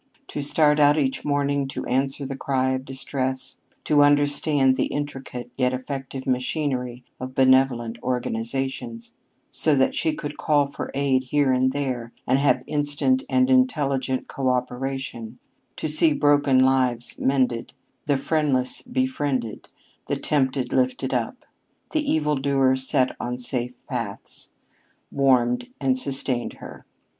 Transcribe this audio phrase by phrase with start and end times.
[0.29, 5.51] To start out each morning to answer the cry of distress, to understand the intricate
[5.59, 9.13] yet effective machinery of benevolent organizations,
[9.51, 14.25] so that she could call for aid here and there, and have instant and intelligent
[14.25, 15.35] coöperation,
[15.75, 17.73] to see broken lives mended,
[18.07, 19.67] the friendless befriended,
[20.07, 21.45] the tempted lifted up,
[21.91, 24.49] the evil doer set on safe paths,
[25.11, 26.87] warmed and sustained her.